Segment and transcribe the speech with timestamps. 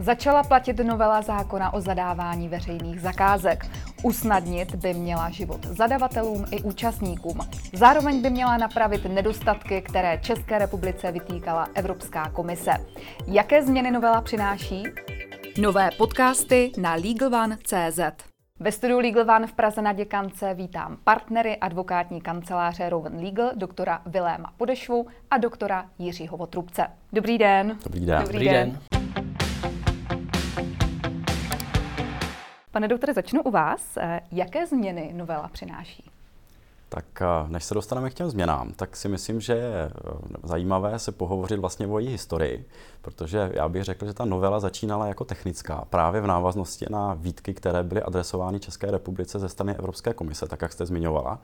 [0.00, 3.66] Začala platit novela zákona o zadávání veřejných zakázek.
[4.02, 7.38] Usnadnit by měla život zadavatelům i účastníkům.
[7.72, 12.70] Zároveň by měla napravit nedostatky, které České republice vytýkala Evropská komise.
[13.26, 14.84] Jaké změny novela přináší?
[15.60, 18.00] Nové podcasty na LegalOne.cz
[18.60, 24.02] ve studiu Legal One v Praze na Děkance vítám partnery advokátní kanceláře Rowan Legal, doktora
[24.06, 26.86] Viléma Podešvu a doktora Jiřího Votrubce.
[27.12, 27.78] Dobrý den.
[27.84, 28.20] Dobrý den.
[28.20, 28.78] Dobrý, Dobrý den.
[32.76, 33.96] Pane doktore, začnu u vás.
[33.96, 36.10] Eh, jaké změny novela přináší?
[36.88, 39.90] Tak eh, než se dostaneme k těm změnám, tak si myslím, že je eh,
[40.42, 42.68] zajímavé se pohovořit vlastně o její historii,
[43.02, 47.54] protože já bych řekl, že ta novela začínala jako technická právě v návaznosti na výtky,
[47.54, 51.38] které byly adresovány České republice ze strany Evropské komise, tak jak jste zmiňovala,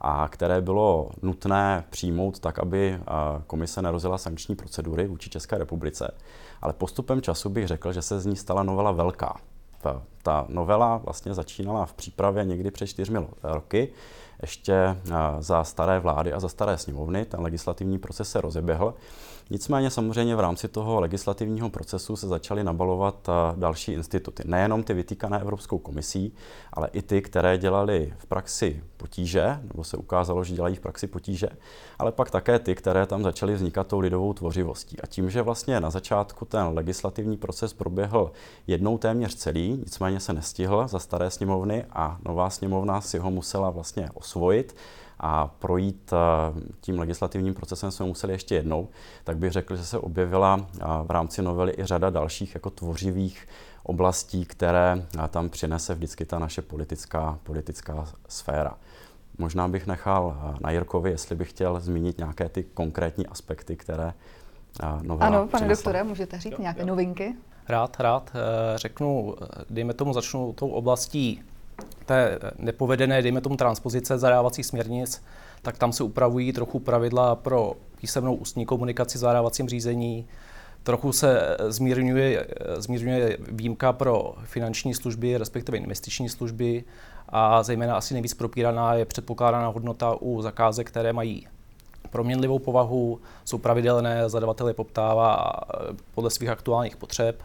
[0.00, 3.00] a které bylo nutné přijmout tak, aby
[3.46, 6.14] komise nerozila sankční procedury vůči České republice.
[6.62, 9.36] Ale postupem času bych řekl, že se z ní stala novela velká
[9.80, 13.88] ta, ta novela vlastně začínala v přípravě někdy před čtyřmi roky,
[14.42, 14.96] ještě eh,
[15.38, 17.24] za staré vlády a za staré sněmovny.
[17.24, 18.94] Ten legislativní proces se rozeběhl.
[19.52, 24.42] Nicméně samozřejmě v rámci toho legislativního procesu se začaly nabalovat eh, další instituty.
[24.46, 26.34] Nejenom ty vytýkané Evropskou komisí,
[26.72, 31.06] ale i ty, které dělali v praxi potíže, nebo se ukázalo, že dělají v praxi
[31.06, 31.48] potíže,
[31.98, 35.00] ale pak také ty, které tam začaly vznikat tou lidovou tvořivostí.
[35.00, 38.32] A tím, že vlastně na začátku ten legislativní proces proběhl
[38.66, 43.70] jednou téměř celý, nicméně se nestihl za staré sněmovny a nová sněmovna si ho musela
[43.70, 44.76] vlastně osvojit,
[45.20, 48.88] a projít eh, tím legislativním procesem jsme museli ještě jednou,
[49.24, 53.48] tak bych řekl, že se objevila eh, v rámci novely i řada dalších jako tvořivých
[53.82, 58.74] oblastí, které eh, tam přinese vždycky ta naše politická, politická sféra.
[59.38, 64.12] Možná bych nechal na Jirkovi, jestli bych chtěl zmínit nějaké ty konkrétní aspekty, které
[65.02, 65.74] novela Ano, pane přinesla.
[65.74, 66.86] doktore, můžete říct jo, nějaké jo.
[66.86, 67.34] novinky?
[67.70, 68.30] Rád, rád.
[68.76, 69.34] Řeknu,
[69.70, 71.42] dejme tomu, začnu tou oblastí
[72.06, 75.22] té nepovedené, dejme tomu, transpozice zadávacích směrnic,
[75.62, 80.26] tak tam se upravují trochu pravidla pro písemnou ústní komunikaci v zadávacím řízení,
[80.82, 86.84] trochu se zmírňuje, zmírňuje výjimka pro finanční služby, respektive investiční služby
[87.28, 91.46] a zejména asi nejvíc propíraná je předpokládaná hodnota u zakázek, které mají
[92.10, 95.52] proměnlivou povahu, jsou pravidelné, zadavatel je poptává
[96.14, 97.42] podle svých aktuálních potřeb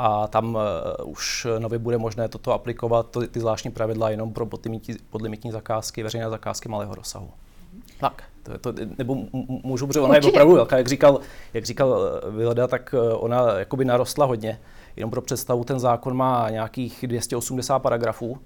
[0.00, 4.46] a tam uh, už nově bude možné toto aplikovat, to, ty zvláštní pravidla jenom pro
[4.46, 7.30] podlimitní, podlimitní zakázky, veřejné zakázky malého rozsahu.
[8.00, 9.16] Tak, to, to, nebo
[9.46, 11.20] můžu, protože ona je opravdu velká, jak říkal,
[11.54, 14.60] jak říkal eh, Vilda, tak eh, ona jakoby narostla hodně.
[14.96, 18.38] Jenom pro představu, ten zákon má nějakých 280 paragrafů,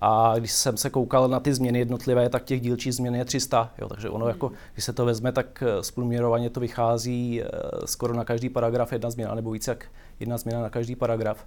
[0.00, 3.72] a když jsem se koukal na ty změny jednotlivé, tak těch dílčích změn je 300.
[3.78, 7.42] Jo, takže ono, jako, když se to vezme, tak zprůměrovaně to vychází
[7.84, 9.86] skoro na každý paragraf jedna změna, nebo více jak
[10.20, 11.44] jedna změna na každý paragraf.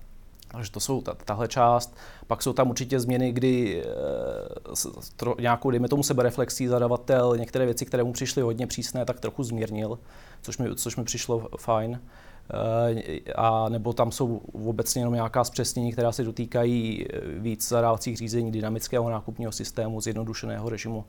[0.51, 1.97] Takže to jsou ta, tahle část.
[2.27, 3.85] Pak jsou tam určitě změny, kdy e,
[5.15, 9.43] tro, nějakou, dejme tomu sebereflexí, zadavatel některé věci, které mu přišly hodně přísné, tak trochu
[9.43, 9.99] zmírnil,
[10.41, 11.99] což mi, což mi přišlo fajn.
[12.53, 17.05] E, a nebo tam jsou obecně jenom nějaká zpřesnění, která se dotýkají
[17.37, 21.05] víc zadávacích řízení, dynamického nákupního systému, zjednodušeného režimu.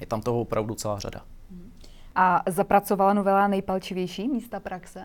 [0.00, 1.22] Je tam toho opravdu celá řada.
[2.14, 5.04] A zapracovala novela nejpalčivější místa praxe?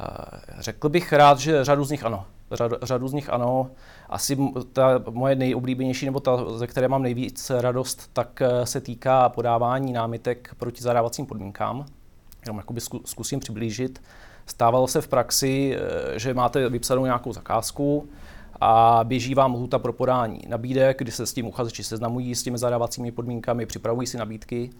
[0.00, 2.24] Eh, řekl bych rád, že řadu z nich ano.
[2.52, 3.70] Řad, řadu z nich ano.
[4.08, 4.38] Asi
[4.72, 9.92] ta moje nejoblíbenější, nebo ta, ze které mám nejvíc radost, tak eh, se týká podávání
[9.92, 11.86] námitek proti zadávacím podmínkám.
[12.46, 14.02] Jenom jakoby zkusím přiblížit.
[14.46, 18.08] Stávalo se v praxi, eh, že máte vypsanou nějakou zakázku
[18.60, 22.58] a běží vám lhuta pro podání nabídek, kdy se s tím uchazeči seznamují s těmi
[22.58, 24.70] zadávacími podmínkami, připravují si nabídky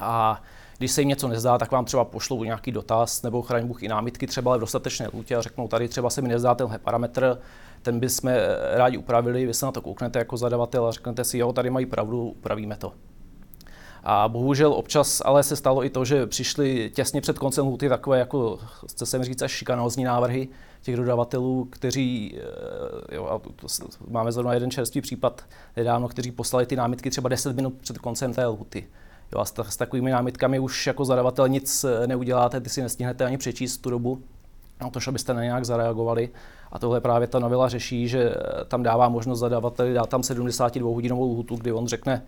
[0.00, 0.42] a
[0.78, 3.88] když se jim něco nezdá, tak vám třeba pošlou nějaký dotaz nebo chraň Bůh i
[3.88, 7.38] námitky třeba v dostatečné lhůtě a řeknou, tady třeba se mi nezdá tenhle parametr,
[7.82, 8.38] ten bychom eh,
[8.74, 11.86] rádi upravili, vy se na to kouknete jako zadavatel a řeknete si, jo, tady mají
[11.86, 12.92] pravdu, upravíme to.
[14.06, 18.18] A bohužel občas ale se stalo i to, že přišly těsně před koncem lhuty takové,
[18.18, 20.48] jako chce se mi říct, až šikanózní návrhy
[20.82, 23.66] těch dodavatelů, kteří, eh, jo, a to,
[24.08, 25.42] máme zrovna jeden čerstvý případ
[25.76, 28.86] nedávno, kteří poslali ty námitky třeba 10 minut před koncem té lhuty.
[29.32, 33.38] Jo, a s, takovými námitkami už jako zadavatel nic eh, neuděláte, ty si nestihnete ani
[33.38, 34.22] přečíst tu dobu,
[34.80, 36.28] na to, abyste na nějak zareagovali.
[36.72, 40.90] A tohle právě ta novela řeší, že eh, tam dává možnost zadavateli dát tam 72
[40.90, 42.22] hodinovou lhutu, kdy on řekne,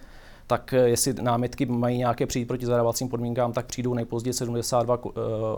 [0.46, 4.98] tak eh, jestli námitky mají nějaké přijít proti zadávacím podmínkám, tak přijdou nejpozději 72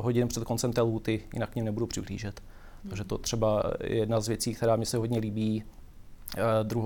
[0.00, 2.40] hodin před koncem té lhuty, jinak k nebudu přihlížet.
[2.88, 5.64] Takže to třeba je jedna z věcí, která mi se hodně líbí.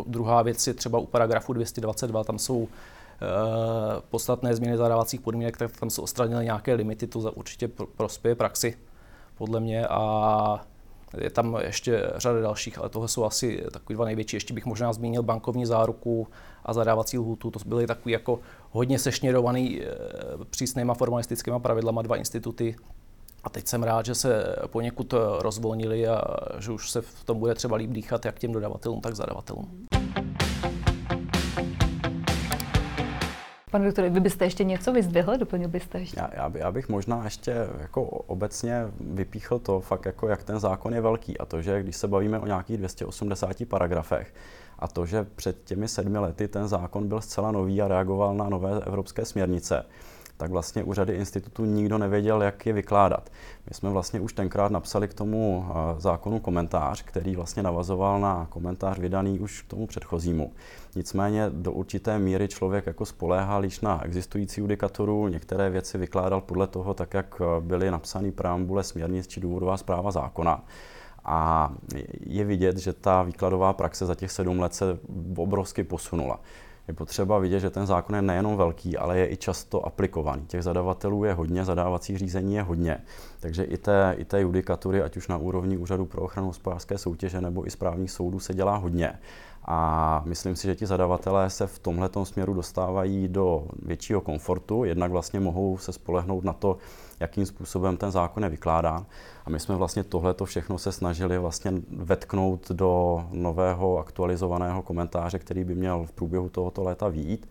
[0.07, 2.69] druhá věc je třeba u paragrafu 222, tam jsou
[3.23, 8.79] Eh, podstatné změny zadávacích podmínek, tak tam se odstranily nějaké limity, to určitě prospěje praxi,
[9.39, 9.87] podle mě.
[9.87, 10.67] A
[11.19, 14.37] Je tam ještě řada dalších, ale tohle jsou asi takový dva největší.
[14.37, 16.29] Ještě bych možná zmínil bankovní záruku
[16.65, 17.51] a zadávací lhůtu.
[17.51, 19.87] To byly takový jako hodně sešněrovaný eh,
[20.51, 22.77] přísnýma formalistickými pravidlama dva instituty.
[23.45, 26.23] A teď jsem rád, že se poněkud rozvolnili a
[26.59, 29.87] že už se v tom bude třeba líp dýchat jak těm dodavatelům, tak zadavatelům.
[33.73, 36.21] Pane doktore, vy byste ještě něco vyzdvihl, doplnil byste ještě?
[36.21, 40.61] Já, já, by, já bych možná ještě jako obecně vypíchl to fakt, jako jak ten
[40.61, 44.35] zákon je velký a to, že když se bavíme o nějakých 280 paragrafech
[44.79, 48.49] a to, že před těmi sedmi lety ten zákon byl zcela nový a reagoval na
[48.49, 49.85] nové evropské směrnice,
[50.37, 53.31] tak vlastně u řady institutů nikdo nevěděl, jak je vykládat.
[53.69, 58.47] My jsme vlastně už tenkrát napsali k tomu eh, zákonu komentář, který vlastně navazoval na
[58.51, 60.53] komentář vydaný už k tomu předchozímu.
[60.97, 66.67] Nicméně do určité míry člověk jako spoléhal již na existující judikaturu, některé věci vykládal podle
[66.67, 70.65] toho, tak jak eh, byly napsány preambule směrnic či důvodová zpráva zákona.
[71.25, 71.73] A
[72.27, 74.99] je vidět, že ta výkladová praxe za těch sedm let se
[75.37, 76.41] obrovsky posunula
[76.89, 80.47] je potřeba vidět, že ten zákon je nejenom velký, ale je i často aplikovaný.
[80.47, 82.99] Těch zadavatelů je hodně, zadávacích řízení je hodně.
[83.41, 87.41] Takže i té, i té judikatury, ať už na úrovni Úřadu pro ochranu hospodářské soutěže
[87.41, 89.19] nebo i správních soudů, se dělá hodně.
[89.65, 95.11] A myslím si, že ti zadavatelé se v tomhle směru dostávají do většího komfortu, jednak
[95.11, 96.79] vlastně mohou se spolehnout na to,
[97.21, 99.07] jakým způsobem ten zákon je vykládán.
[99.45, 105.65] A my jsme vlastně tohleto všechno se snažili vlastně vetknout do nového aktualizovaného komentáře, který
[105.65, 107.49] by měl v průběhu tohoto léta výjít.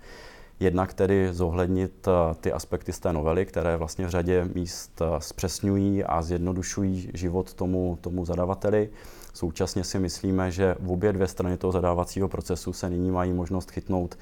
[0.60, 5.06] Jednak tedy zohlednit eh, ty aspekty z té novely, které vlastně v řadě míst eh,
[5.20, 8.90] zpřesňují a zjednodušují život tomu, tomu zadavateli.
[9.34, 13.72] Současně si myslíme, že v obě dvě strany toho zadávacího procesu se nyní mají možnost
[13.72, 14.18] chytnout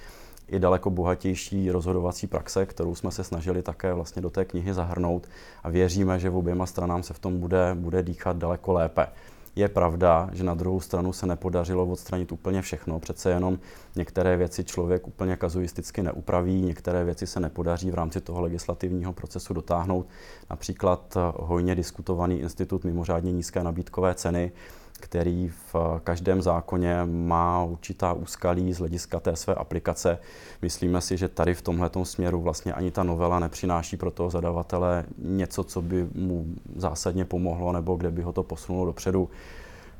[0.48, 5.28] i daleko bohatější rozhodovací praxe, kterou jsme se snažili také vlastně do té knihy zahrnout
[5.64, 9.08] a věříme, že v oběma stranám se v tom bude, bude dýchat daleko lépe.
[9.56, 13.00] Je pravda, že na druhou stranu se nepodařilo odstranit úplně všechno.
[13.00, 13.60] Přece jenom
[13.96, 19.54] některé věci člověk úplně kazuisticky neupraví, některé věci se nepodaří v rámci toho legislativního procesu
[19.54, 20.08] dotáhnout.
[20.50, 24.52] Například hojně diskutovaný institut mimořádně nízké nabídkové ceny,
[25.00, 30.19] který v každém zákoně má určitá úskalí z hlediska té své aplikace.
[30.62, 35.06] Myslíme si, že tady v tomhle směru vlastně ani ta novela nepřináší pro toho zadavatele
[35.18, 39.30] něco, co by mu zásadně pomohlo nebo kde by ho to posunulo dopředu.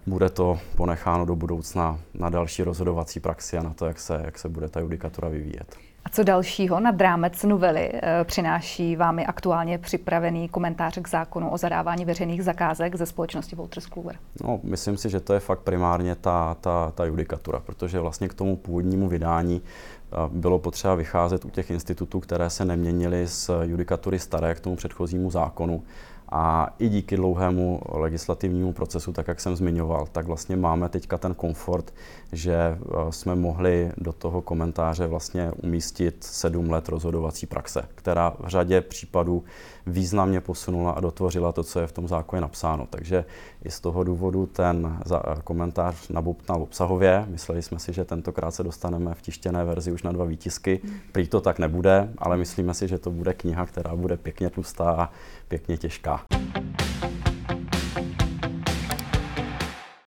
[0.08, 4.40] Bude to ponecháno do budoucna na další rozhodovací praxi a na to, jak se, jak
[4.40, 5.89] se bude ta judikatura vyvíjet.
[6.10, 11.58] A co dalšího nad rámec novely eh, přináší vámi aktuálně připravený komentář k zákonu o
[11.58, 14.16] zadávání veřejných zakázek ze společnosti Wolters Kluwer?
[14.44, 18.34] No, myslím si, že to je fakt primárně ta, ta, ta judikatura, protože vlastně k
[18.34, 24.20] tomu původnímu vydání eh, bylo potřeba vycházet u těch institutů, které se neměnily z judikatury
[24.20, 25.84] staré k tomu předchozímu zákonu
[26.32, 31.34] a i díky dlouhému legislativnímu procesu, tak jak jsem zmiňoval, tak vlastně máme teďka ten
[31.34, 31.94] komfort,
[32.32, 38.48] že eh, jsme mohli do toho komentáře vlastně umístit sedm let rozhodovací praxe, která v
[38.48, 39.44] řadě případů
[39.88, 42.88] významně posunula a dotvořila to, co je v tom zákoně napsáno.
[42.90, 43.26] Takže
[43.64, 45.00] i z toho důvodu ten
[45.44, 47.26] komentář nabobtnal obsahově.
[47.28, 50.80] Mysleli jsme si, že tentokrát se dostaneme v tištěné verzi už na dva výtisky.
[51.12, 54.92] Prý to tak nebude, ale myslíme si, že to bude kniha, která bude pěkně tlustá
[54.92, 55.10] a
[55.48, 56.19] pěkně těžká.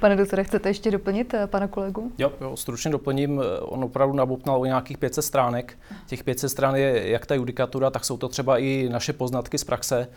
[0.02, 2.12] Pane doktore, chcete ještě doplnit eh, pana kolegu?
[2.18, 3.40] Jo, jo, stručně doplním.
[3.40, 5.78] Eh, on opravdu nabupnal o nějakých 500 stránek.
[6.06, 9.64] Těch 500 stran je jak ta judikatura, tak jsou to třeba i naše poznatky z
[9.64, 10.08] praxe.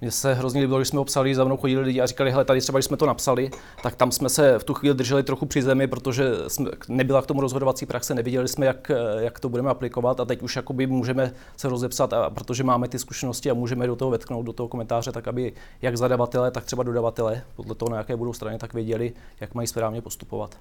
[0.00, 2.44] Mně se hrozně líbilo, když jsme ho psali, za mnou chodili lidi a říkali, hele,
[2.44, 3.50] tady třeba, když jsme to napsali,
[3.82, 7.26] tak tam jsme se v tu chvíli drželi trochu při zemi, protože jsme, nebyla k
[7.26, 11.32] tomu rozhodovací praxe, neviděli jsme, jak, jak to budeme aplikovat a teď už jakoby můžeme
[11.56, 15.12] se rozepsat, a protože máme ty zkušenosti a můžeme do toho vetknout, do toho komentáře,
[15.12, 15.52] tak aby
[15.82, 19.68] jak zadavatele, tak třeba dodavatele, podle toho, na jaké budou strany, tak věděli, jak mají
[19.68, 20.56] správně postupovat.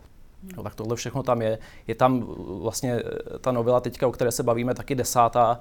[0.57, 1.59] No, tak tohle všechno tam je.
[1.87, 2.25] Je tam
[2.61, 3.03] vlastně
[3.41, 5.59] ta novela teďka, o které se bavíme, taky desátá,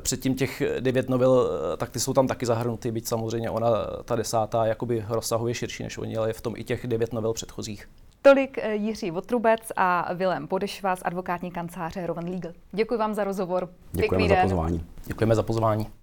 [0.00, 3.68] předtím těch devět novel, eh, tak ty jsou tam taky zahrnuty, byť samozřejmě ona,
[4.04, 7.32] ta desátá, jakoby rozsahově širší než oni, ale je v tom i těch devět novel
[7.32, 7.88] předchozích.
[8.22, 12.52] Tolik eh, Jiří Votrubec a Vilém Podešva z advokátní kanceláře Rowan Legal.
[12.72, 13.68] Děkuji vám za rozhovor.
[13.92, 14.84] Děkujeme za pozvání.
[15.06, 16.01] Děkujeme za pozvání.